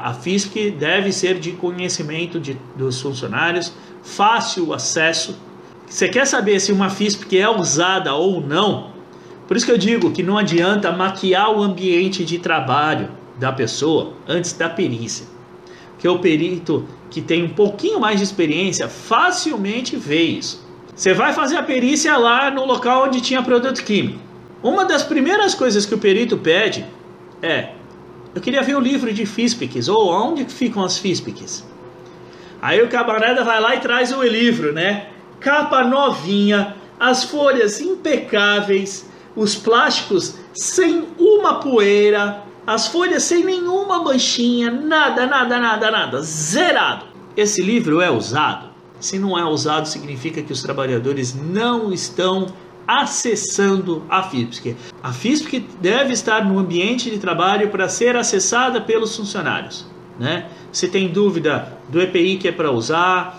A 0.00 0.14
FISP 0.14 0.70
deve 0.70 1.10
ser 1.10 1.40
de 1.40 1.50
conhecimento 1.50 2.38
de, 2.38 2.56
dos 2.76 3.00
funcionários, 3.00 3.72
fácil 4.00 4.72
acesso. 4.72 5.36
Você 5.88 6.08
quer 6.08 6.24
saber 6.24 6.60
se 6.60 6.70
uma 6.70 6.88
FISP 6.88 7.36
é 7.36 7.50
usada 7.50 8.14
ou 8.14 8.40
não? 8.40 8.92
Por 9.48 9.56
isso 9.56 9.66
que 9.66 9.72
eu 9.72 9.76
digo 9.76 10.12
que 10.12 10.22
não 10.22 10.38
adianta 10.38 10.92
maquiar 10.92 11.50
o 11.50 11.60
ambiente 11.60 12.24
de 12.24 12.38
trabalho 12.38 13.10
da 13.40 13.50
pessoa 13.50 14.12
antes 14.28 14.52
da 14.52 14.68
perícia. 14.68 15.26
Que 15.98 16.06
o 16.06 16.20
perito 16.20 16.86
que 17.10 17.20
tem 17.20 17.42
um 17.42 17.48
pouquinho 17.48 17.98
mais 17.98 18.18
de 18.18 18.24
experiência 18.24 18.86
facilmente 18.86 19.96
vê 19.96 20.22
isso. 20.22 20.64
Você 20.94 21.12
vai 21.12 21.32
fazer 21.32 21.56
a 21.56 21.62
perícia 21.64 22.16
lá 22.16 22.52
no 22.52 22.64
local 22.64 23.06
onde 23.06 23.20
tinha 23.20 23.42
produto 23.42 23.82
químico. 23.82 24.20
Uma 24.62 24.84
das 24.84 25.02
primeiras 25.02 25.56
coisas 25.56 25.84
que 25.84 25.94
o 25.94 25.98
perito 25.98 26.36
pede 26.38 26.86
é: 27.42 27.70
eu 28.38 28.42
queria 28.42 28.62
ver 28.62 28.76
o 28.76 28.80
livro 28.80 29.12
de 29.12 29.26
FISPICs, 29.26 29.88
ou 29.88 30.12
onde 30.12 30.44
ficam 30.44 30.84
as 30.84 30.96
FISPICs. 30.96 31.66
Aí 32.62 32.80
o 32.80 32.88
camarada 32.88 33.42
vai 33.42 33.60
lá 33.60 33.74
e 33.74 33.80
traz 33.80 34.12
o 34.12 34.22
livro, 34.22 34.72
né? 34.72 35.08
Capa 35.40 35.82
novinha, 35.82 36.76
as 37.00 37.24
folhas 37.24 37.80
impecáveis, 37.80 39.10
os 39.34 39.56
plásticos 39.56 40.36
sem 40.54 41.08
uma 41.18 41.58
poeira, 41.58 42.44
as 42.64 42.86
folhas 42.86 43.24
sem 43.24 43.44
nenhuma 43.44 44.04
manchinha, 44.04 44.70
nada, 44.70 45.26
nada, 45.26 45.58
nada, 45.58 45.90
nada, 45.90 46.22
zerado. 46.22 47.06
Esse 47.36 47.60
livro 47.60 48.00
é 48.00 48.08
usado? 48.08 48.68
Se 49.00 49.18
não 49.18 49.36
é 49.36 49.44
usado, 49.44 49.88
significa 49.88 50.42
que 50.42 50.52
os 50.52 50.62
trabalhadores 50.62 51.34
não 51.34 51.92
estão 51.92 52.46
acessando 52.88 54.02
a 54.08 54.22
FISPIC. 54.22 54.74
A 55.02 55.12
FISPIC 55.12 55.60
deve 55.78 56.14
estar 56.14 56.42
no 56.42 56.58
ambiente 56.58 57.10
de 57.10 57.18
trabalho 57.18 57.68
para 57.68 57.86
ser 57.86 58.16
acessada 58.16 58.80
pelos 58.80 59.14
funcionários. 59.14 59.84
Né? 60.18 60.48
Se 60.72 60.88
tem 60.88 61.08
dúvida 61.08 61.76
do 61.90 62.00
EPI 62.00 62.38
que 62.38 62.48
é 62.48 62.52
para 62.52 62.72
usar, 62.72 63.38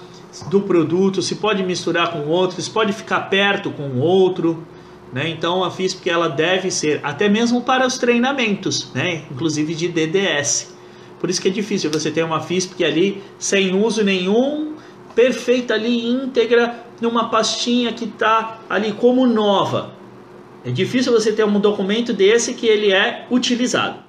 do 0.51 0.61
produto, 0.61 1.23
se 1.23 1.35
pode 1.35 1.63
misturar 1.63 2.11
com 2.11 2.27
outro, 2.27 2.61
se 2.61 2.69
pode 2.69 2.93
ficar 2.93 3.21
perto 3.21 3.71
com 3.71 3.99
outro. 3.99 4.63
Né? 5.11 5.27
Então 5.29 5.63
a 5.63 5.71
FISPIC 5.71 6.07
ela 6.07 6.29
deve 6.29 6.69
ser, 6.69 6.99
até 7.01 7.27
mesmo 7.27 7.63
para 7.63 7.87
os 7.87 7.97
treinamentos, 7.97 8.91
né? 8.93 9.23
inclusive 9.31 9.73
de 9.73 9.87
DDS. 9.87 10.77
Por 11.19 11.27
isso 11.27 11.41
que 11.41 11.47
é 11.47 11.51
difícil 11.51 11.89
você 11.89 12.11
ter 12.11 12.23
uma 12.23 12.39
FISPIC 12.39 12.85
ali 12.85 13.23
sem 13.39 13.75
uso 13.75 14.03
nenhum, 14.03 14.75
perfeita 15.19 15.73
ali, 15.73 16.07
íntegra, 16.07 16.85
numa 17.01 17.29
pastinha 17.29 17.91
que 17.91 18.05
está 18.05 18.61
ali 18.69 18.93
como 18.93 19.27
nova. 19.27 19.91
É 20.63 20.71
difícil 20.71 21.11
você 21.11 21.33
ter 21.33 21.43
um 21.43 21.59
documento 21.59 22.13
desse 22.13 22.53
que 22.53 22.65
ele 22.65 22.93
é 22.93 23.25
utilizado. 23.29 24.08